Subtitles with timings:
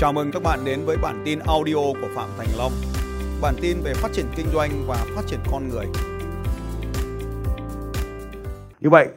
[0.00, 2.72] Chào mừng các bạn đến với bản tin audio của Phạm Thành Long.
[3.42, 5.86] Bản tin về phát triển kinh doanh và phát triển con người.
[8.80, 9.08] Như vậy,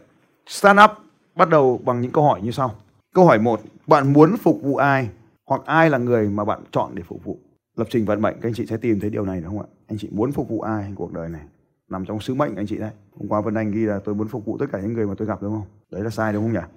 [0.48, 0.92] startup
[1.36, 2.76] bắt đầu bằng những câu hỏi như sau.
[3.16, 5.10] Câu hỏi 1, bạn muốn phục vụ ai
[5.46, 7.38] hoặc ai là người mà bạn chọn để phục vụ?
[7.76, 9.70] Lập trình vận mệnh các anh chị sẽ tìm thấy điều này đúng không ạ?
[9.88, 11.42] Anh chị muốn phục vụ ai cuộc đời này?
[11.90, 12.92] Nằm trong sứ mệnh anh chị đấy.
[13.20, 15.14] Hôm qua Vân Anh ghi là tôi muốn phục vụ tất cả những người mà
[15.18, 15.68] tôi gặp đúng không?
[15.92, 16.68] Đấy là sai đúng không nhỉ?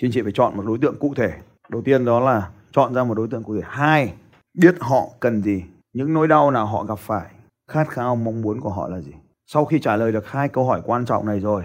[0.00, 1.32] Thì anh chị phải chọn một đối tượng cụ thể.
[1.68, 3.62] Đầu tiên đó là chọn ra một đối tượng cụ thể.
[3.64, 4.14] Hai,
[4.54, 7.26] biết họ cần gì, những nỗi đau nào họ gặp phải,
[7.70, 9.12] khát khao mong muốn của họ là gì.
[9.46, 11.64] Sau khi trả lời được hai câu hỏi quan trọng này rồi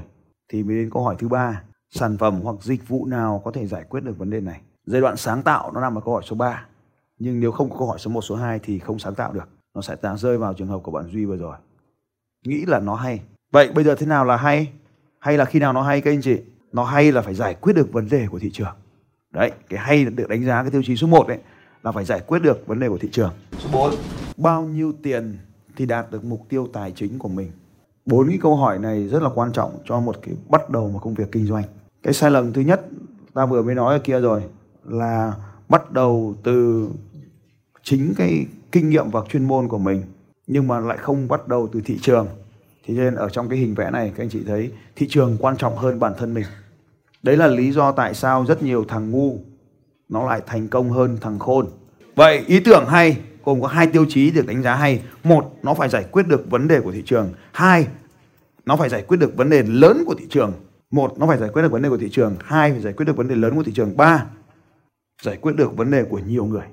[0.51, 3.67] thì mới đến câu hỏi thứ ba, sản phẩm hoặc dịch vụ nào có thể
[3.67, 4.61] giải quyết được vấn đề này.
[4.85, 6.65] Giai đoạn sáng tạo nó nằm ở câu hỏi số 3.
[7.19, 9.49] Nhưng nếu không có câu hỏi số 1, số 2 thì không sáng tạo được.
[9.75, 11.55] Nó sẽ rơi vào trường hợp của bạn Duy vừa rồi.
[12.45, 13.21] Nghĩ là nó hay.
[13.51, 14.71] Vậy bây giờ thế nào là hay?
[15.19, 16.41] Hay là khi nào nó hay các anh chị?
[16.71, 18.75] Nó hay là phải giải quyết được vấn đề của thị trường.
[19.31, 21.37] Đấy, cái hay được đánh giá cái tiêu chí số 1 đấy
[21.83, 23.31] là phải giải quyết được vấn đề của thị trường.
[23.59, 23.93] Số 4,
[24.37, 25.37] bao nhiêu tiền
[25.75, 27.51] thì đạt được mục tiêu tài chính của mình?
[28.05, 30.99] Bốn cái câu hỏi này rất là quan trọng cho một cái bắt đầu một
[30.99, 31.63] công việc kinh doanh.
[32.03, 32.85] Cái sai lầm thứ nhất
[33.33, 34.43] ta vừa mới nói ở kia rồi
[34.83, 35.33] là
[35.69, 36.87] bắt đầu từ
[37.83, 40.03] chính cái kinh nghiệm và chuyên môn của mình
[40.47, 42.27] nhưng mà lại không bắt đầu từ thị trường.
[42.87, 45.57] Thế nên ở trong cái hình vẽ này các anh chị thấy thị trường quan
[45.57, 46.45] trọng hơn bản thân mình.
[47.23, 49.39] Đấy là lý do tại sao rất nhiều thằng ngu
[50.11, 51.69] nó lại thành công hơn thằng khôn.
[52.15, 55.01] Vậy ý tưởng hay gồm có hai tiêu chí được đánh giá hay.
[55.23, 57.33] Một, nó phải giải quyết được vấn đề của thị trường.
[57.51, 57.87] Hai,
[58.65, 60.53] nó phải giải quyết được vấn đề lớn của thị trường.
[60.91, 62.35] Một, nó phải giải quyết được vấn đề của thị trường.
[62.43, 63.97] Hai, phải giải quyết được vấn đề lớn của thị trường.
[63.97, 64.25] Ba,
[65.21, 66.65] giải quyết được vấn đề của nhiều người.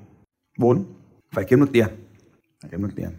[0.57, 0.83] Bốn,
[1.31, 1.87] phải kiếm được tiền.
[2.61, 3.09] Phải kiếm được tiền.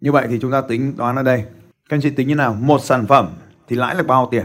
[0.00, 1.44] Như vậy thì chúng ta tính đoán ở đây.
[1.88, 2.54] Các anh chị tính như nào?
[2.54, 3.28] Một sản phẩm
[3.68, 4.44] thì lãi được bao tiền?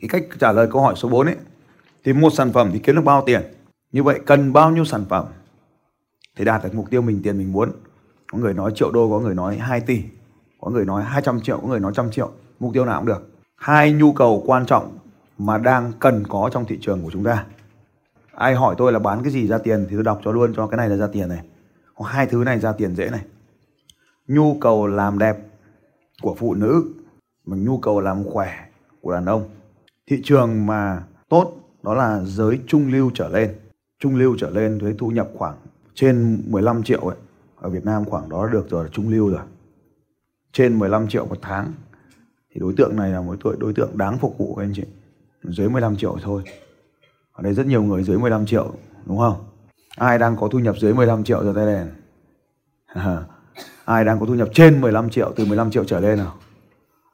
[0.00, 1.36] Cái cách trả lời câu hỏi số 4 ấy
[2.04, 3.42] thì một sản phẩm thì kiếm được bao tiền?
[3.92, 5.26] Như vậy cần bao nhiêu sản phẩm
[6.36, 7.72] thì đạt được mục tiêu mình tiền mình muốn?
[8.32, 10.02] Có người nói triệu đô, có người nói 2 tỷ,
[10.60, 12.30] có người nói 200 triệu, có người nói trăm triệu.
[12.60, 13.28] Mục tiêu nào cũng được.
[13.56, 14.98] Hai nhu cầu quan trọng
[15.38, 17.44] mà đang cần có trong thị trường của chúng ta.
[18.32, 20.66] Ai hỏi tôi là bán cái gì ra tiền thì tôi đọc cho luôn cho
[20.66, 21.40] cái này là ra tiền này.
[21.94, 23.20] Hoặc hai thứ này ra tiền dễ này.
[24.28, 25.36] Nhu cầu làm đẹp
[26.22, 26.84] của phụ nữ
[27.46, 28.66] mà nhu cầu làm khỏe
[29.00, 29.48] của đàn ông.
[30.06, 33.54] Thị trường mà tốt đó là giới trung lưu trở lên.
[33.98, 35.56] Trung lưu trở lên với thu nhập khoảng
[35.94, 37.16] trên 15 triệu ấy.
[37.56, 39.40] Ở Việt Nam khoảng đó được rồi, trung lưu rồi.
[40.52, 41.72] Trên 15 triệu một tháng.
[42.50, 44.82] Thì đối tượng này là một đối tượng đáng phục vụ các anh chị.
[45.42, 46.42] Dưới 15 triệu thôi.
[47.32, 48.72] Ở đây rất nhiều người dưới 15 triệu,
[49.06, 49.44] đúng không?
[49.96, 51.88] Ai đang có thu nhập dưới 15 triệu giờ tay đèn.
[53.84, 56.34] Ai đang có thu nhập trên 15 triệu, từ 15 triệu trở lên nào?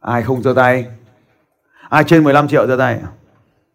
[0.00, 0.86] Ai không giơ tay?
[1.88, 3.00] Ai trên 15 triệu giơ tay?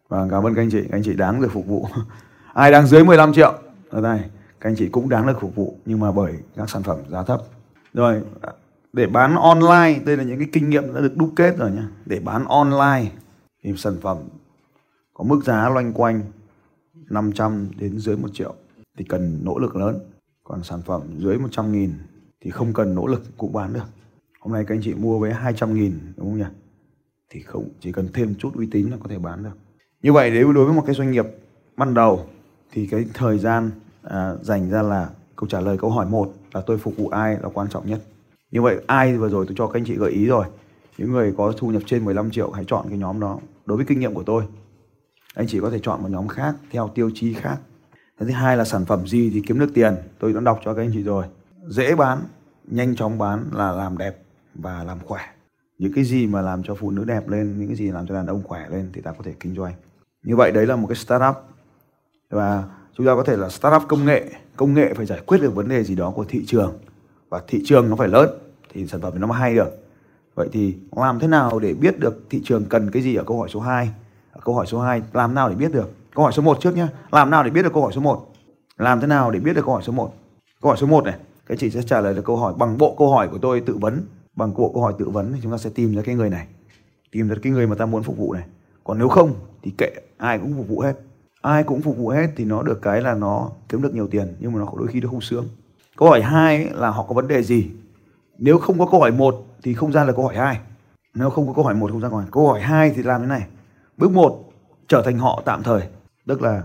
[0.08, 1.86] Vâng, cảm ơn các anh chị, các anh chị đáng được phục vụ.
[2.54, 3.52] Ai đang dưới 15 triệu
[3.90, 4.20] ở đây
[4.60, 7.22] Các anh chị cũng đáng được phục vụ nhưng mà bởi các sản phẩm giá
[7.22, 7.40] thấp.
[7.94, 8.22] Rồi,
[8.92, 11.82] để bán online, đây là những cái kinh nghiệm đã được đúc kết rồi nhé.
[12.06, 13.10] Để bán online
[13.62, 14.16] thì sản phẩm
[15.14, 16.22] có mức giá loanh quanh
[17.10, 18.54] 500 đến dưới 1 triệu
[18.98, 19.98] thì cần nỗ lực lớn.
[20.44, 21.92] Còn sản phẩm dưới 100 nghìn
[22.40, 23.86] thì không cần nỗ lực cũng bán được.
[24.40, 26.54] Hôm nay các anh chị mua với 200 nghìn đúng không nhỉ?
[27.30, 29.56] Thì không chỉ cần thêm chút uy tín là có thể bán được.
[30.02, 31.26] Như vậy nếu đối với một cái doanh nghiệp
[31.76, 32.26] ban đầu
[32.72, 33.70] thì cái thời gian
[34.02, 37.36] à, dành ra là câu trả lời câu hỏi một là tôi phục vụ ai
[37.42, 38.00] là quan trọng nhất.
[38.50, 40.46] Như vậy ai vừa rồi tôi cho các anh chị gợi ý rồi.
[40.98, 43.38] Những người có thu nhập trên 15 triệu hãy chọn cái nhóm đó.
[43.66, 44.42] Đối với kinh nghiệm của tôi,
[45.34, 47.56] anh chị có thể chọn một nhóm khác theo tiêu chí khác.
[48.20, 49.94] Thứ hai là sản phẩm gì thì kiếm được tiền.
[50.18, 51.24] Tôi đã đọc cho các anh chị rồi.
[51.68, 52.18] Dễ bán,
[52.64, 54.22] nhanh chóng bán là làm đẹp
[54.54, 55.20] và làm khỏe.
[55.78, 58.14] Những cái gì mà làm cho phụ nữ đẹp lên, những cái gì làm cho
[58.14, 59.72] đàn ông khỏe lên thì ta có thể kinh doanh.
[60.26, 61.34] Như vậy đấy là một cái startup.
[62.30, 62.64] Và
[62.96, 64.24] chúng ta có thể là startup công nghệ.
[64.56, 66.78] Công nghệ phải giải quyết được vấn đề gì đó của thị trường.
[67.28, 68.30] Và thị trường nó phải lớn
[68.72, 69.68] thì sản phẩm nó mới hay được.
[70.34, 73.38] Vậy thì làm thế nào để biết được thị trường cần cái gì ở câu
[73.38, 73.90] hỏi số 2?
[74.32, 75.90] Ở câu hỏi số 2 làm nào để biết được?
[76.14, 76.86] Câu hỏi số 1 trước nhé.
[77.10, 78.32] Làm nào để biết được câu hỏi số 1?
[78.76, 80.14] Làm thế nào để biết được câu hỏi số 1?
[80.62, 81.14] Câu hỏi số 1 này,
[81.46, 83.76] các chị sẽ trả lời được câu hỏi bằng bộ câu hỏi của tôi tự
[83.80, 84.06] vấn.
[84.36, 86.46] Bằng bộ câu hỏi tự vấn thì chúng ta sẽ tìm ra cái người này.
[87.10, 88.44] Tìm ra cái người mà ta muốn phục vụ này.
[88.86, 90.94] Còn nếu không thì kệ, ai cũng phục vụ hết.
[91.42, 94.36] Ai cũng phục vụ hết thì nó được cái là nó kiếm được nhiều tiền
[94.40, 95.48] nhưng mà nó đôi khi nó không sướng.
[95.96, 97.70] Câu hỏi hai là họ có vấn đề gì?
[98.38, 100.60] Nếu không có câu hỏi một thì không ra là câu hỏi hai.
[101.14, 102.26] Nếu không có câu hỏi một không ra câu hỏi.
[102.32, 103.46] Câu hỏi hai thì làm thế này.
[103.96, 104.52] Bước một
[104.88, 105.82] trở thành họ tạm thời.
[106.26, 106.62] Tức là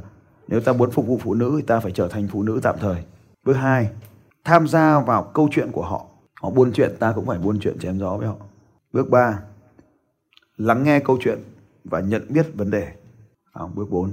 [0.48, 2.76] nếu ta muốn phục vụ phụ nữ thì ta phải trở thành phụ nữ tạm
[2.80, 3.04] thời.
[3.46, 3.90] Bước hai
[4.44, 6.06] tham gia vào câu chuyện của họ.
[6.42, 8.36] Họ buôn chuyện ta cũng phải buôn chuyện chém gió với họ.
[8.94, 9.40] Bước ba
[10.58, 11.40] lắng nghe câu chuyện
[11.84, 12.94] và nhận biết vấn đề.
[13.54, 14.12] À, bước 4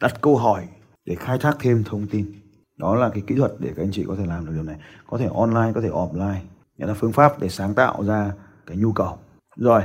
[0.00, 0.68] đặt câu hỏi
[1.04, 2.32] để khai thác thêm thông tin.
[2.76, 4.76] đó là cái kỹ thuật để các anh chị có thể làm được điều này.
[5.06, 6.40] Có thể online có thể offline.
[6.78, 8.32] Nghĩa là phương pháp để sáng tạo ra
[8.66, 9.18] cái nhu cầu.
[9.56, 9.82] Rồi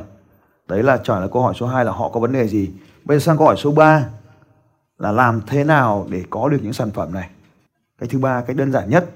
[0.67, 2.71] đấy là trả lời câu hỏi số 2 là họ có vấn đề gì?
[3.05, 4.09] Bây giờ sang câu hỏi số 3
[4.97, 7.29] là làm thế nào để có được những sản phẩm này?
[7.99, 9.09] Cái thứ ba cái đơn giản nhất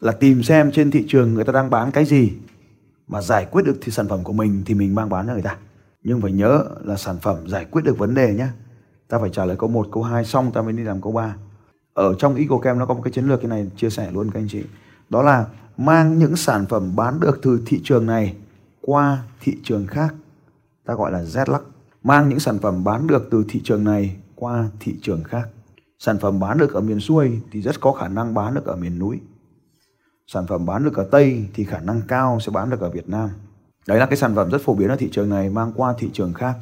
[0.00, 2.32] là tìm xem trên thị trường người ta đang bán cái gì.
[3.06, 5.42] Mà giải quyết được thì sản phẩm của mình thì mình mang bán cho người
[5.42, 5.56] ta
[6.04, 8.48] nhưng phải nhớ là sản phẩm giải quyết được vấn đề nhé
[9.08, 11.34] ta phải trả lời câu 1, câu 2 xong ta mới đi làm câu 3
[11.94, 14.40] ở trong EcoCam nó có một cái chiến lược cái này chia sẻ luôn các
[14.40, 14.64] anh chị.
[15.10, 15.46] Đó là
[15.76, 18.36] mang những sản phẩm bán được từ thị trường này
[18.80, 20.14] qua thị trường khác.
[20.84, 21.62] Ta gọi là z lắc
[22.02, 25.48] mang những sản phẩm bán được từ thị trường này qua thị trường khác.
[25.98, 28.76] Sản phẩm bán được ở miền xuôi thì rất có khả năng bán được ở
[28.76, 29.20] miền núi.
[30.26, 33.08] Sản phẩm bán được ở Tây thì khả năng cao sẽ bán được ở Việt
[33.08, 33.30] Nam
[33.86, 36.10] đấy là cái sản phẩm rất phổ biến ở thị trường này mang qua thị
[36.12, 36.54] trường khác.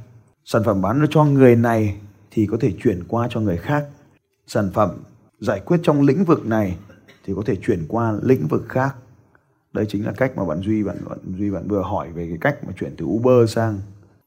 [0.45, 1.97] Sản phẩm bán cho người này
[2.31, 3.85] thì có thể chuyển qua cho người khác.
[4.47, 4.91] Sản phẩm
[5.41, 6.77] giải quyết trong lĩnh vực này
[7.25, 8.97] thì có thể chuyển qua lĩnh vực khác.
[9.73, 12.39] Đây chính là cách mà bạn duy bạn, bạn duy bạn vừa hỏi về cái
[12.41, 13.81] cách mà chuyển từ uber sang.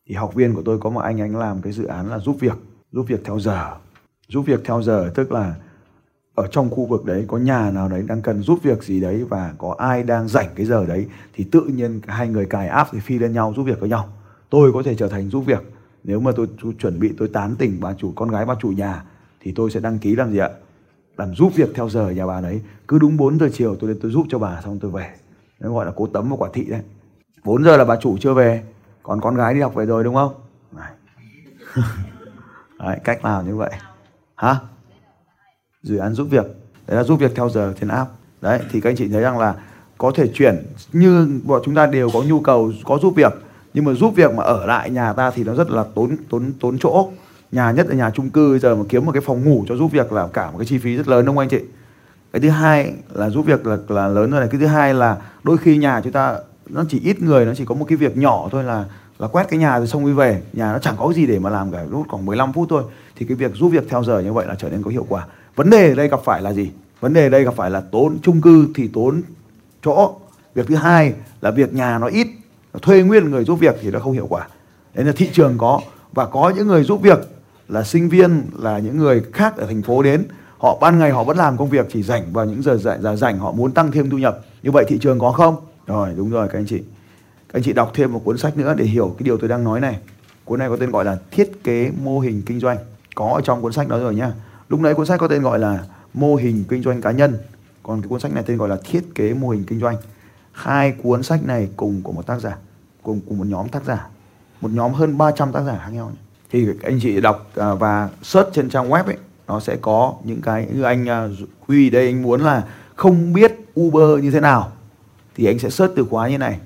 [0.08, 2.38] Thì học viên của tôi có một anh anh làm cái dự án là giúp
[2.40, 2.58] việc
[2.92, 3.72] giúp việc theo giờ.
[4.28, 5.56] Giúp việc theo giờ tức là
[6.36, 9.26] ở trong khu vực đấy có nhà nào đấy đang cần giúp việc gì đấy
[9.30, 12.90] và có ai đang rảnh cái giờ đấy thì tự nhiên hai người cài app
[12.92, 14.10] thì phi lên nhau giúp việc với nhau.
[14.50, 15.64] Tôi có thể trở thành giúp việc.
[16.04, 16.48] Nếu mà tôi,
[16.80, 19.04] chuẩn bị tôi tán tỉnh bà chủ con gái bà chủ nhà
[19.42, 20.50] thì tôi sẽ đăng ký làm gì ạ?
[21.18, 22.62] Làm giúp việc theo giờ nhà bà đấy.
[22.88, 25.10] Cứ đúng 4 giờ chiều tôi đến tôi giúp cho bà xong tôi về.
[25.60, 26.82] Nó gọi là cố tấm và quả thị đấy.
[27.44, 28.64] 4 giờ là bà chủ chưa về.
[29.04, 30.34] Còn con gái đi học về rồi đúng không?
[32.80, 33.72] Đấy, cách làm như vậy?
[34.36, 34.60] Hả?
[35.86, 36.46] Dự án giúp việc.
[36.88, 38.12] Đấy là giúp việc theo giờ trên app
[38.42, 39.56] đấy, thì các anh chị thấy rằng là
[39.98, 43.34] có thể chuyển, như bọn chúng ta đều có nhu cầu, có giúp việc,
[43.74, 46.52] nhưng mà giúp việc mà ở lại nhà ta thì nó rất là tốn tốn
[46.60, 47.10] tốn chỗ.
[47.52, 49.92] Nhà nhất là nhà chung cư giờ mà kiếm một cái phòng ngủ cho giúp
[49.92, 51.60] việc là cả một cái chi phí rất lớn, đúng không anh chị?
[52.34, 54.50] Cái thứ hai là giúp việc là là lớn rồi này.
[54.52, 56.38] Cái thứ hai là đôi khi nhà chúng ta,
[56.70, 58.86] nó chỉ ít người, nó chỉ có một cái việc nhỏ thôi là
[59.20, 60.42] là quét cái nhà rồi xong đi về.
[60.54, 62.84] Nhà nó chẳng có gì để mà làm cả lúc khoảng 15 phút thôi.
[63.16, 65.28] Thì cái việc giúp việc theo giờ như vậy là trở nên có hiệu quả
[65.56, 66.72] vấn đề ở đây gặp phải là gì?
[67.00, 69.22] Vấn đề ở đây gặp phải là tốn chung cư thì tốn
[69.84, 70.16] chỗ.
[70.56, 72.28] Việc thứ hai là việc nhà nó ít,
[72.82, 74.48] thuê nguyên người giúp việc thì nó không hiệu quả.
[74.94, 75.82] Đấy là thị trường có.
[76.14, 77.20] Và có những người giúp việc
[77.68, 80.24] là sinh viên, là những người khác ở thành phố đến,
[80.58, 83.16] họ ban ngày họ vẫn làm công việc, chỉ rảnh vào những giờ rảnh giờ
[83.16, 84.40] rảnh họ muốn tăng thêm thu nhập.
[84.64, 85.56] Như vậy thị trường có không?
[85.88, 86.78] Rồi, đúng rồi, các anh chị.
[87.50, 89.64] Các anh chị đọc thêm một cuốn sách nữa để hiểu cái điều tôi đang
[89.64, 89.98] nói này.
[90.46, 92.78] Cuốn này có tên gọi là thiết kế mô hình kinh doanh.
[93.16, 94.32] Có ở trong cuốn sách đó rồi nhá
[94.70, 97.38] lúc nãy cuốn sách có tên gọi là mô hình kinh doanh cá nhân.
[97.84, 99.96] Còn cái cuốn sách này tên gọi là thiết kế mô hình kinh doanh.
[100.52, 102.58] Hai cuốn sách này cùng của một tác giả,
[103.04, 104.08] cùng cùng một nhóm tác giả.
[104.62, 106.12] Một nhóm hơn 300 tác giả khác nhau
[106.52, 109.18] thì anh chị đọc à, và search trên trang web ấy,
[109.48, 111.28] nó sẽ có những cái như anh à,
[111.68, 112.64] Huy đây anh muốn là
[112.96, 114.72] không biết Uber như thế nào,
[115.36, 116.60] thì anh sẽ search từ khóa như này.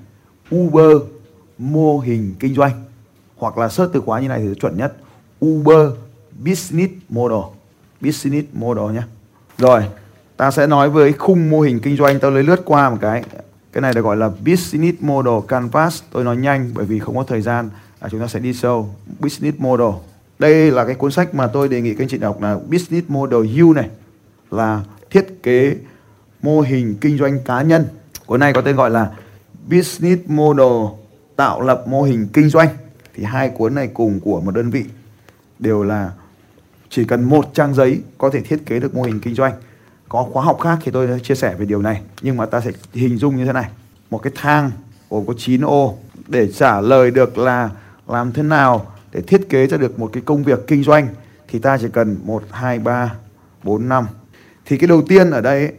[0.54, 0.96] Uber
[1.58, 2.84] mô hình kinh doanh.
[3.36, 4.96] Hoặc là search từ khóa như này thì chuẩn nhất
[5.46, 5.90] Uber
[6.44, 7.59] business model
[8.00, 9.02] business model nhé
[9.58, 9.82] rồi
[10.40, 12.20] ta sẽ nói với khung mô hình kinh doanh.
[12.20, 13.24] Tôi lấy lướt qua một cái.
[13.72, 16.02] Cái này được gọi là business model canvas.
[16.10, 17.70] Tôi nói nhanh bởi vì không có thời gian.
[17.98, 19.88] À, chúng ta sẽ đi sâu business model.
[20.38, 23.08] Đây là cái cuốn sách mà tôi đề nghị các anh chị đọc là business
[23.08, 23.88] model U này.
[24.50, 24.80] Là
[25.10, 25.76] thiết kế
[26.42, 27.84] mô hình kinh doanh cá nhân.
[28.26, 29.10] Cuốn này có tên gọi là
[29.70, 30.96] business model
[31.36, 32.68] tạo lập mô hình kinh doanh.
[33.14, 34.84] Thì hai cuốn này cùng của một đơn vị
[35.58, 36.10] đều là
[36.90, 39.52] chỉ cần một trang giấy có thể thiết kế được mô hình kinh doanh.
[40.08, 42.02] Có khóa học khác thì tôi sẽ chia sẻ về điều này.
[42.22, 43.70] Nhưng mà ta sẽ hình dung như thế này.
[44.10, 44.70] Một cái thang
[45.10, 47.70] gồm có 9 ô để trả lời được là
[48.08, 51.08] làm thế nào để thiết kế ra được một cái công việc kinh doanh
[51.48, 53.14] thì ta chỉ cần 1, 2, 3,
[53.62, 54.06] 4, 5
[54.66, 55.72] thì cái đầu tiên ở đây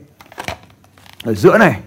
[1.23, 1.79] ở giữa này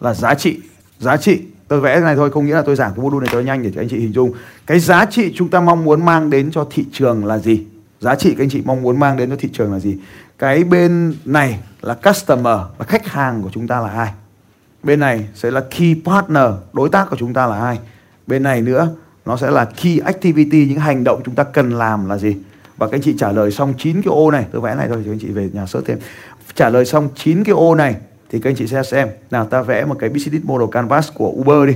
[0.00, 0.60] là giá trị.
[0.98, 3.32] Giá trị tôi vẽ cái này thôi không nghĩa là tôi giảng cái module này
[3.32, 4.32] cho nhanh để cho anh chị hình dung.
[4.66, 7.66] Cái giá trị chúng ta mong muốn mang đến cho thị trường là gì?
[8.02, 9.96] Giá trị các anh chị mong muốn mang đến cho thị trường là gì?
[10.38, 14.12] Cái bên này là customer là khách hàng của chúng ta là ai?
[14.82, 17.78] Bên này sẽ là key partner, đối tác của chúng ta là ai?
[18.26, 18.88] Bên này nữa,
[19.26, 22.36] nó sẽ là key activity, những hành động chúng ta cần làm là gì?
[22.76, 25.02] Và các anh chị trả lời xong 9 cái ô này, tôi vẽ này thôi
[25.06, 25.98] cho anh chị về nhà sớt thêm.
[26.54, 27.96] Trả lời xong 9 cái ô này
[28.30, 29.08] thì các anh chị sẽ xem.
[29.30, 31.74] Nào, ta vẽ một cái business model canvas của Uber đi.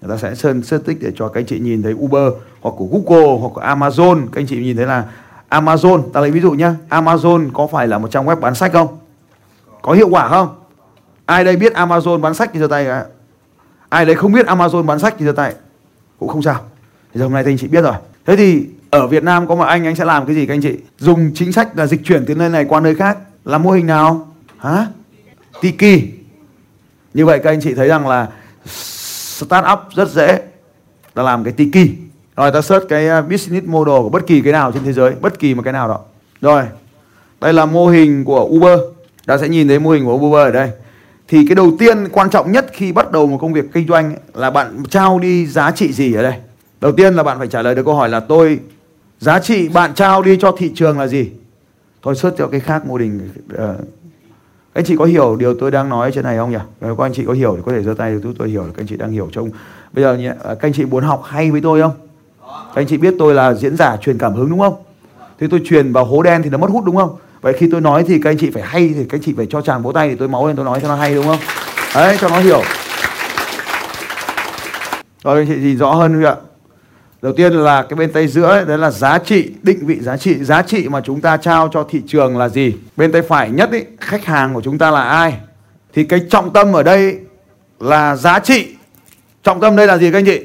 [0.00, 2.74] Người ta sẽ sơn set tích để cho các anh chị nhìn thấy Uber hoặc
[2.78, 4.26] của Google hoặc của Amazon.
[4.32, 5.04] Các anh chị nhìn thấy là
[5.50, 6.74] Amazon, ta lấy ví dụ nhá.
[6.88, 8.98] Amazon có phải là một trang web bán sách không?
[9.82, 10.54] Có hiệu quả không?
[11.26, 13.04] Ai đây biết Amazon bán sách thì giơ tay cả
[13.88, 15.54] ai đây không biết Amazon bán sách thì giơ tay.
[16.18, 16.60] Cũng không sao.
[17.14, 17.94] Thì giờ hôm nay thì anh chị biết rồi.
[18.26, 20.60] Thế thì ở Việt Nam có một anh anh sẽ làm cái gì các anh
[20.60, 20.78] chị?
[20.98, 23.18] Dùng chính sách là dịch chuyển từ nơi này qua nơi khác.
[23.44, 24.28] Là mô hình nào?
[24.58, 24.86] Hả?
[25.60, 26.02] Tiki.
[27.14, 28.28] Như vậy các anh chị thấy rằng là
[28.66, 30.42] start up rất dễ.
[31.14, 31.90] Là làm cái tiki
[32.38, 35.12] rồi ta search cái uh, business model của bất kỳ cái nào trên thế giới
[35.20, 36.00] bất kỳ một cái nào đó.
[36.40, 36.62] Rồi
[37.40, 38.78] đây là mô hình của Uber.
[39.26, 40.70] Ta sẽ nhìn thấy mô hình của Uber ở đây.
[41.28, 44.16] Thì cái đầu tiên quan trọng nhất khi bắt đầu một công việc kinh doanh
[44.34, 46.34] là bạn trao đi giá trị gì ở đây?
[46.80, 48.60] Đầu tiên là bạn phải trả lời được câu hỏi là tôi
[49.18, 51.30] giá trị bạn trao đi cho thị trường là gì?
[52.02, 53.60] Thôi search cho cái khác mô hình uh,
[54.72, 56.58] anh chị có hiểu điều tôi đang nói trên này không nhỉ?
[56.80, 58.68] Nếu các anh chị có hiểu thì có thể giơ tay tôi tôi hiểu là
[58.68, 59.50] các anh chị đang hiểu trong
[59.92, 62.07] bây giờ nhé, ờ, các anh chị muốn học hay với tôi không?
[62.48, 64.74] Các anh chị biết tôi là diễn giả truyền cảm hứng đúng không?
[65.40, 67.16] Thì tôi truyền vào hố đen thì nó mất hút đúng không?
[67.40, 69.46] Vậy khi tôi nói thì các anh chị phải hay thì các anh chị phải
[69.50, 71.38] cho chàng vỗ tay thì tôi máu lên tôi nói cho nó hay đúng không?
[71.94, 72.62] Đấy cho nó hiểu.
[75.24, 76.34] Rồi anh chị gì rõ hơn không ạ?
[77.22, 80.44] Đầu tiên là cái bên tay giữa đấy là giá trị, định vị giá trị.
[80.44, 82.74] Giá trị mà chúng ta trao cho thị trường là gì?
[82.96, 85.38] Bên tay phải nhất ấy, khách hàng của chúng ta là ai?
[85.94, 87.18] Thì cái trọng tâm ở đây
[87.80, 88.68] là giá trị.
[89.42, 90.40] Trọng tâm đây là gì các anh chị?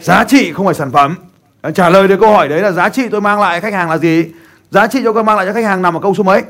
[0.00, 1.14] Giá trị không phải sản phẩm.
[1.62, 3.90] À, trả lời được câu hỏi đấy là giá trị tôi mang lại khách hàng
[3.90, 4.30] là gì?
[4.70, 6.42] Giá trị cho tôi mang lại cho khách hàng nằm ở câu số mấy?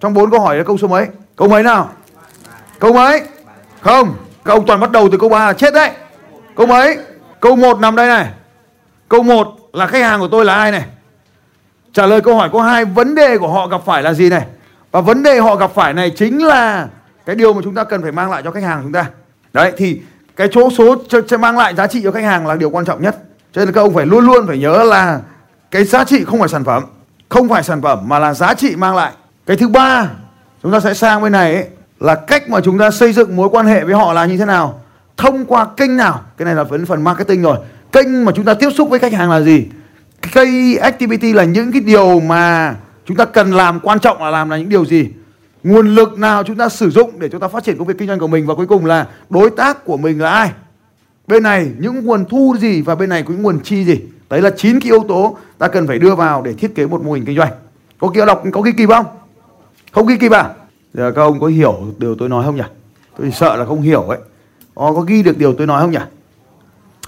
[0.00, 1.06] Trong bốn câu hỏi là câu số mấy?
[1.36, 1.90] Câu mấy nào?
[2.78, 3.22] Câu mấy?
[3.80, 4.14] Không.
[4.44, 5.90] Các ông toàn bắt đầu từ câu 3 là chết đấy.
[6.56, 6.98] Câu mấy?
[7.40, 8.26] Câu 1 nằm đây này.
[9.08, 10.84] Câu 1 là khách hàng của tôi là ai này?
[11.92, 14.46] Trả lời câu hỏi câu 2 vấn đề của họ gặp phải là gì này?
[14.90, 16.88] Và vấn đề họ gặp phải này chính là
[17.26, 19.06] cái điều mà chúng ta cần phải mang lại cho khách hàng chúng ta.
[19.52, 20.00] Đấy thì
[20.36, 22.84] cái chỗ số cho, cho mang lại giá trị cho khách hàng là điều quan
[22.84, 23.16] trọng nhất.
[23.56, 25.20] Cho nên các ông phải luôn luôn phải nhớ là
[25.70, 26.84] cái giá trị không phải sản phẩm,
[27.28, 29.12] không phải sản phẩm mà là giá trị mang lại.
[29.46, 30.08] Cái thứ ba
[30.62, 31.66] chúng ta sẽ sang bên này ấy,
[32.00, 34.44] là cách mà chúng ta xây dựng mối quan hệ với họ là như thế
[34.44, 34.80] nào.
[35.16, 36.20] Thông qua kênh nào?
[36.36, 37.56] Cái này là phần phần marketing rồi.
[37.92, 39.66] Kênh mà chúng ta tiếp xúc với khách hàng là gì?
[40.32, 42.74] Cây activity là những cái điều mà
[43.06, 45.08] chúng ta cần làm quan trọng là làm là những điều gì?
[45.62, 48.08] Nguồn lực nào chúng ta sử dụng để chúng ta phát triển công việc kinh
[48.08, 48.46] doanh của mình?
[48.46, 50.50] Và cuối cùng là đối tác của mình là ai?
[51.26, 54.00] Bên này những nguồn thu gì và bên này có những nguồn chi gì?
[54.30, 57.02] Đấy là chín cái yếu tố ta cần phải đưa vào để thiết kế một
[57.02, 57.52] mô hình kinh doanh.
[57.98, 59.06] Có kia đọc có ghi kịp không
[59.92, 60.50] không ghi kịp à
[60.94, 62.62] giờ các ông có hiểu điều tôi nói không nhỉ?
[63.18, 64.18] Tôi sợ là không hiểu ấy.
[64.74, 65.98] Ô, có ghi được điều tôi nói không nhỉ?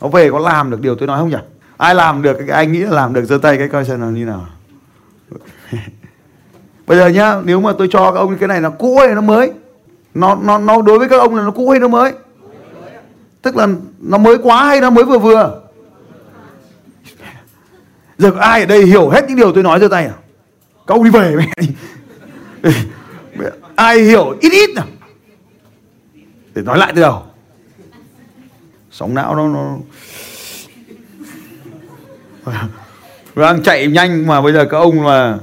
[0.01, 1.37] Có về có làm được điều tôi nói không nhỉ?
[1.77, 4.07] Ai làm được cái anh nghĩ là làm được giơ tay cái coi xem là
[4.07, 4.47] như nào.
[6.87, 9.21] Bây giờ nhá nếu mà tôi cho các ông cái này là cũ hay nó
[9.21, 9.53] mới?
[10.15, 12.13] Nó nó nó đối với các ông là nó cũ hay nó mới?
[13.43, 13.69] Tức là
[14.01, 15.61] nó mới quá hay nó mới vừa vừa?
[18.19, 20.15] Giờ có ai ở đây hiểu hết những điều tôi nói giơ tay à?
[20.87, 21.37] Các ông đi về
[23.75, 24.37] ai hiểu?
[24.41, 24.87] Ít ít nào.
[26.55, 27.23] Để nói lại từ đầu.
[28.91, 29.79] Sóng não nó nó
[33.37, 35.39] đang chạy nhanh mà bây giờ các ông mà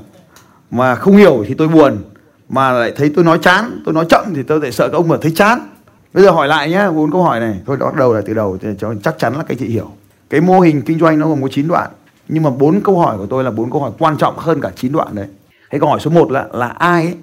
[0.71, 2.03] mà không hiểu thì tôi buồn.
[2.49, 5.07] Mà lại thấy tôi nói chán, tôi nói chậm thì tôi lại sợ các ông
[5.07, 5.74] mà thấy chán
[6.15, 7.59] bây giờ hỏi lại nhé bốn câu hỏi này.
[7.65, 9.91] Thôi bắt đầu là từ đầu thì cho chắc chắn là các chị hiểu.
[10.29, 11.91] Cái mô hình kinh doanh nó gồm có 9 đoạn
[12.27, 14.71] nhưng mà bốn câu hỏi của tôi là bốn câu hỏi quan trọng hơn cả
[14.75, 15.27] 9 đoạn đấy.
[15.69, 17.15] Cái câu hỏi số 1 là là ai ấy?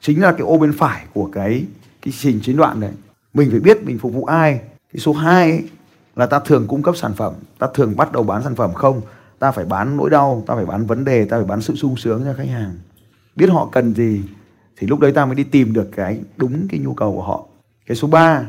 [0.00, 1.64] Chính là cái ô bên phải của cái
[2.02, 2.90] cái trình chín đoạn đấy.
[3.34, 4.60] Mình phải biết mình phục vụ ai.
[4.92, 5.64] Cái số 2 ấy,
[6.16, 9.00] là ta thường cung cấp sản phẩm ta thường bắt đầu bán sản phẩm không?
[9.38, 11.96] Ta phải bán nỗi đau ta phải bán vấn đề ta phải bán sự sung
[11.96, 12.72] sướng cho khách hàng.
[13.36, 14.22] Biết họ cần gì
[14.76, 17.44] thì lúc đấy ta mới đi tìm được cái đúng cái nhu cầu của họ
[17.86, 18.42] cái số 3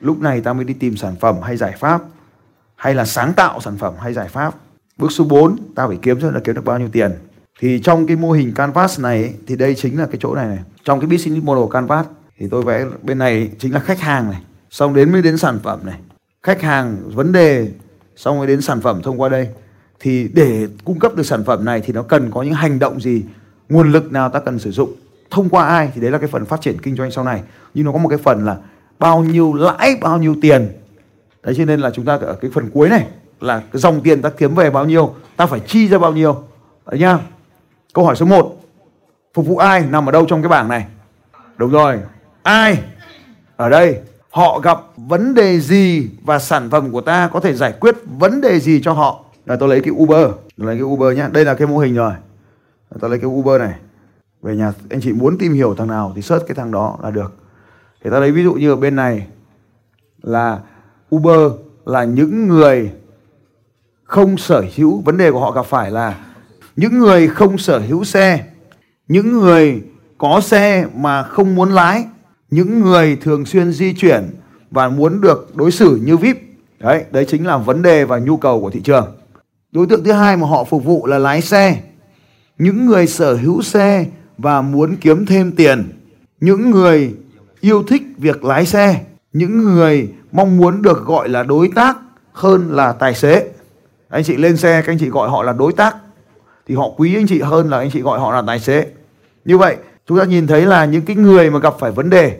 [0.00, 2.02] lúc này ta mới đi tìm sản phẩm hay giải pháp
[2.76, 4.54] hay là sáng tạo sản phẩm hay giải pháp.
[4.96, 7.12] Bước số 4 ta phải kiếm xem là kiếm được bao nhiêu tiền.
[7.60, 10.46] Thì trong cái mô hình canvas này ấy, thì đây chính là cái chỗ này
[10.46, 10.58] này.
[10.84, 12.06] Trong cái business model canvas
[12.38, 14.42] thì tôi vẽ bên này chính là khách hàng này.
[14.70, 15.98] Xong đến mới đến sản phẩm này.
[16.42, 17.68] Khách hàng vấn đề
[18.16, 19.48] xong mới đến sản phẩm thông qua đây.
[20.00, 23.00] Thì để cung cấp được sản phẩm này thì nó cần có những hành động
[23.00, 23.24] gì
[23.68, 24.92] nguồn lực nào ta cần sử dụng
[25.30, 27.42] thông qua ai thì đấy là cái phần phát triển kinh doanh sau này.
[27.74, 28.56] Nhưng nó có một cái phần là
[29.00, 30.68] bao nhiêu lãi, bao nhiêu tiền.
[31.42, 33.06] Đấy, cho nên là chúng ta ở cái phần cuối này
[33.40, 36.42] là cái dòng tiền ta kiếm về bao nhiêu, ta phải chi ra bao nhiêu.
[36.90, 37.18] Đấy nhá.
[37.94, 38.56] Câu hỏi số 1
[39.34, 40.86] phục vụ ai nằm ở đâu trong cái bảng này?
[41.56, 41.98] Đúng rồi.
[42.42, 42.82] Ai
[43.56, 44.00] ở đây?
[44.30, 48.40] Họ gặp vấn đề gì và sản phẩm của ta có thể giải quyết vấn
[48.40, 49.24] đề gì cho họ?
[49.46, 50.30] Là tôi lấy cái Uber.
[50.56, 51.28] Tôi lấy cái Uber nhá.
[51.32, 52.12] Đây là cái mô hình rồi.
[53.00, 53.74] Tôi lấy cái Uber này.
[54.42, 57.10] Về nhà, anh chị muốn tìm hiểu thằng nào thì search cái thằng đó là
[57.10, 57.34] được
[58.04, 59.26] thì ta lấy ví dụ như ở bên này
[60.22, 60.60] là
[61.14, 61.52] Uber
[61.84, 62.90] là những người
[64.04, 66.18] không sở hữu, vấn đề của họ gặp phải là
[66.76, 68.44] những người không sở hữu xe,
[69.08, 69.82] những người
[70.18, 72.04] có xe mà không muốn lái,
[72.50, 74.30] những người thường xuyên di chuyển
[74.70, 76.36] và muốn được đối xử như vip
[76.80, 79.16] đấy đấy chính là vấn đề và nhu cầu của thị trường.
[79.72, 81.80] Đối tượng thứ hai mà họ phục vụ là lái xe.
[82.58, 84.06] Những người sở hữu xe
[84.38, 85.92] và muốn kiếm thêm tiền.
[86.40, 87.14] Những người
[87.60, 89.00] yêu thích việc lái xe.
[89.32, 91.98] Những người mong muốn được gọi là đối tác
[92.32, 93.48] hơn là tài xế.
[94.08, 95.96] Anh chị lên xe, các anh chị gọi họ là đối tác.
[96.68, 98.86] Thì họ quý anh chị hơn là anh chị gọi họ là tài xế.
[99.44, 99.76] Như vậy,
[100.06, 102.38] chúng ta nhìn thấy là những cái người mà gặp phải vấn đề,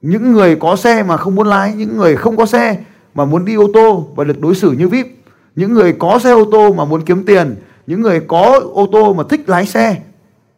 [0.00, 2.78] những người có xe mà không muốn lái, những người không có xe
[3.14, 5.06] mà muốn đi ô tô và được đối xử như vip,
[5.56, 7.54] những người có xe ô tô mà muốn kiếm tiền,
[7.86, 9.96] những người có ô tô mà thích lái xe,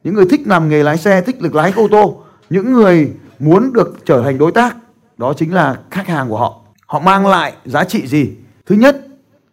[0.05, 3.13] những người thích làm nghề lái xe, thích được lái ô tô, những người
[3.45, 4.77] muốn được trở thành đối tác
[5.17, 6.61] đó chính là khách hàng của họ.
[6.87, 8.31] Họ mang lại giá trị gì?
[8.67, 9.07] Thứ nhất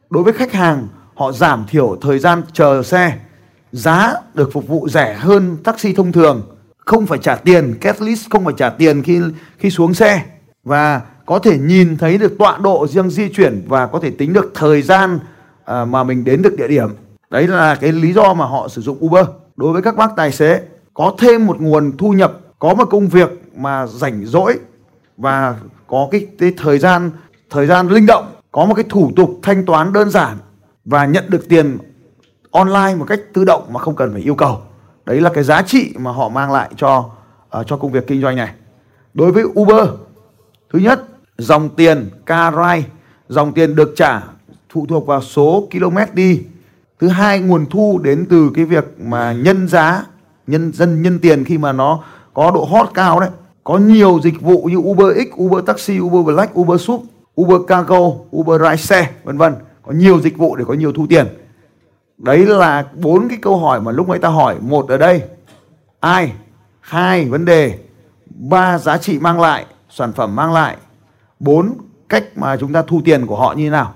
[0.10, 3.18] đối với khách hàng họ giảm thiểu thời gian chờ xe.
[3.72, 6.42] Giá được phục vụ rẻ hơn taxi thông thường.
[6.78, 9.22] Không phải trả tiền catalyst không phải trả tiền khi
[9.58, 10.26] khi xuống xe.
[10.64, 14.34] Và có thể nhìn thấy được tọa độ riêng di chuyển và có thể tính
[14.34, 15.20] được thời gian
[15.66, 16.90] à, mà mình đến được địa điểm.
[17.30, 19.26] Đấy là cái lý do mà họ sử dụng Uber.
[19.56, 20.62] Đối với các bác tài xế
[20.94, 24.60] có thêm một nguồn thu nhập có một công việc mà rảnh rỗi
[25.18, 25.56] và
[25.88, 27.12] có cái, cái thời gian
[27.50, 30.38] thời gian linh động có một cái thủ tục thanh toán đơn giản
[30.86, 31.78] và nhận được tiền
[32.52, 34.62] online một cách tự động mà không cần phải yêu cầu.
[35.06, 37.10] Đấy là cái giá trị mà họ mang lại cho
[37.60, 38.54] uh, cho công việc kinh doanh này.
[39.14, 39.90] Đối với Uber
[40.74, 41.04] thứ nhất
[41.38, 42.90] dòng tiền car ride
[43.30, 44.22] dòng tiền được trả
[44.74, 46.42] phụ thuộc vào số km đi.
[47.00, 50.06] Thứ hai nguồn thu đến từ cái việc mà nhân giá
[50.48, 52.04] nhân dân nhân tiền khi mà nó
[52.34, 53.30] có độ hot cao đấy.
[53.64, 57.02] Có nhiều dịch vụ như Uber X, Uber Taxi, Uber Black, Uber Sub,
[57.42, 58.00] Uber Cargo,
[58.36, 59.56] Uber Ride Share vân vân.
[59.84, 61.28] Có nhiều dịch vụ để có nhiều thu tiền.
[62.18, 64.56] Đấy là bốn cái câu hỏi mà lúc nãy ta hỏi.
[64.62, 65.22] Một ở đây
[66.00, 66.32] ai?
[66.80, 67.78] Hai vấn đề.
[68.26, 70.78] Ba giá trị mang lại sản phẩm mang lại.
[71.40, 71.74] Bốn
[72.10, 73.94] cách mà chúng ta thu tiền của họ như thế nào?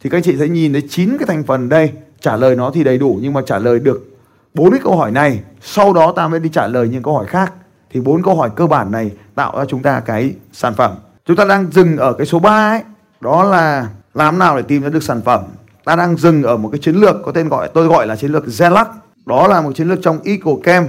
[0.00, 1.92] Thì các anh chị sẽ nhìn thấy chín cái thành phần đây.
[2.20, 4.16] Trả lời nó thì đầy đủ nhưng mà trả lời được
[4.54, 5.40] bốn cái câu hỏi này.
[5.60, 7.52] Sau đó ta mới đi trả lời những câu hỏi khác
[7.94, 10.94] thì bốn câu hỏi cơ bản này tạo ra chúng ta cái sản phẩm.
[11.26, 12.82] Chúng ta đang dừng ở cái số 3 ấy.
[13.20, 15.42] Đó là làm nào để tìm ra được sản phẩm?
[15.84, 18.32] Ta đang dừng ở một cái chiến lược có tên gọi, tôi gọi là chiến
[18.32, 18.86] lược Zelac
[19.26, 20.86] đó là một chiến lược trong EcoCam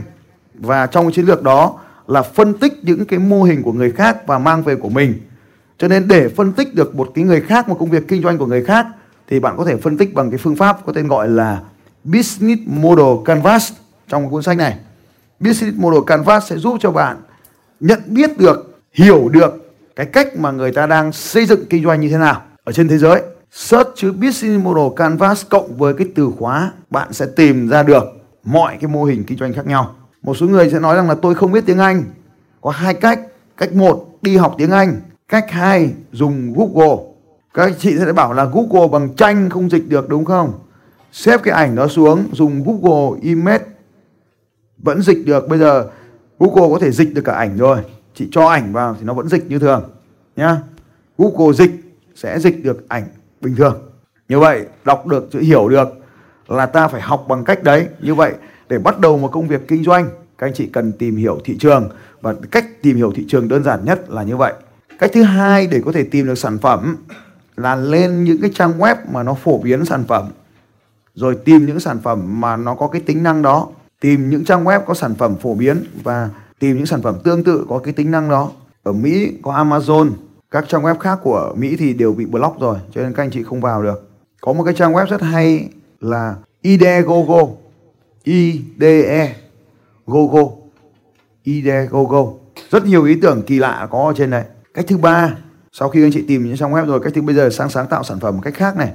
[0.53, 3.91] và trong cái chiến lược đó là phân tích những cái mô hình của người
[3.91, 5.13] khác và mang về của mình.
[5.77, 8.37] Cho nên để phân tích được một cái người khác, một công việc kinh doanh
[8.37, 8.87] của người khác,
[9.27, 11.59] thì bạn có thể phân tích bằng cái phương pháp có tên gọi là
[12.03, 13.71] Business Model Canvas
[14.07, 14.77] trong cuốn sách này.
[15.45, 17.17] Business Model Canvas sẽ giúp cho bạn
[17.79, 22.01] nhận biết được, hiểu được cái cách mà người ta đang xây dựng kinh doanh
[22.01, 23.21] như thế nào ở trên thế giới.
[23.51, 28.03] Search chữ Business Model Canvas cộng với cái từ khóa bạn sẽ tìm ra được
[28.43, 29.95] mọi cái mô hình kinh doanh khác nhau.
[30.21, 32.03] Một số người sẽ nói rằng là tôi không biết tiếng Anh.
[32.62, 33.19] Có hai cách.
[33.58, 35.01] Cách một đi học tiếng Anh.
[35.29, 37.03] Cách hai dùng Google.
[37.53, 40.53] Các chị sẽ bảo là Google bằng tranh không dịch được đúng không?
[41.12, 43.65] Xếp cái ảnh đó xuống dùng Google Image
[44.77, 45.47] vẫn dịch được.
[45.47, 45.88] Bây giờ
[46.39, 47.77] Google có thể dịch được cả ảnh rồi.
[48.15, 49.83] Chị cho ảnh vào thì nó vẫn dịch như thường,
[50.35, 50.57] nhá.
[51.17, 51.71] Google dịch
[52.15, 53.03] sẽ dịch được ảnh
[53.41, 53.81] bình thường.
[54.29, 55.88] Như vậy, đọc được chữ hiểu được
[56.47, 57.88] là ta phải học bằng cách đấy.
[58.01, 58.33] Như vậy,
[58.69, 61.57] để bắt đầu một công việc kinh doanh, các anh chị cần tìm hiểu thị
[61.59, 61.89] trường
[62.21, 64.53] và cách tìm hiểu thị trường đơn giản nhất là như vậy.
[64.99, 66.95] Cách thứ hai để có thể tìm được sản phẩm
[67.55, 70.29] là lên những cái trang web mà nó phổ biến sản phẩm,
[71.13, 73.67] rồi tìm những sản phẩm mà nó có cái tính năng đó
[74.01, 76.29] tìm những trang web có sản phẩm phổ biến và
[76.60, 78.51] tìm những sản phẩm tương tự có cái tính năng đó.
[78.84, 80.12] Ở Mỹ có Amazon,
[80.51, 83.31] các trang web khác của Mỹ thì đều bị block rồi, cho nên các anh
[83.31, 84.10] chị không vào được.
[84.41, 87.47] Có một cái trang web rất hay là IDEGOGO
[88.25, 89.36] IDE
[90.05, 90.41] GoGo,
[91.43, 92.34] IDEGOGO.
[92.69, 94.45] Rất nhiều ý tưởng kỳ lạ có ở trên này.
[94.73, 95.38] Cách thứ ba,
[95.71, 97.88] sau khi anh chị tìm những trang web rồi, cách thứ bây giờ sang sáng
[97.88, 98.91] tạo sản phẩm một cách khác này.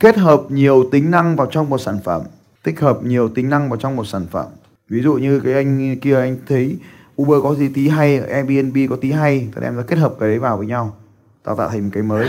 [0.00, 2.22] Kết hợp nhiều tính năng vào trong một sản phẩm
[2.62, 4.46] tích hợp nhiều tính năng vào trong một sản phẩm.
[4.88, 6.76] Ví dụ như cái anh kia, anh thấy
[7.22, 10.28] Uber có gì tí hay, Airbnb có tí hay, thì đem ra kết hợp cái
[10.28, 10.96] đấy vào với nhau,
[11.44, 12.28] tạo tạo thành một cái mới.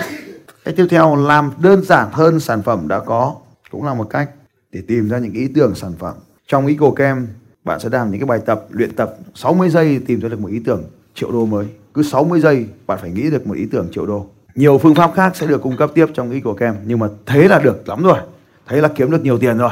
[0.65, 3.36] Cách tiếp theo, làm đơn giản hơn sản phẩm đã có,
[3.72, 4.30] cũng là một cách
[4.72, 6.15] để tìm ra những ý tưởng sản phẩm.
[6.48, 7.28] Trong EcoCam
[7.63, 10.48] bạn sẽ làm những cái bài tập, luyện tập 60 giây tìm ra được một
[10.48, 11.65] ý tưởng triệu đô mới.
[11.94, 14.28] Cứ 60 giây, bạn phải nghĩ được một ý tưởng triệu đô.
[14.56, 17.60] Nhiều phương pháp khác sẽ được cung cấp tiếp trong EcoCam nhưng mà thế là
[17.60, 18.20] được lắm rồi.
[18.68, 19.72] Thế là kiếm được nhiều tiền rồi.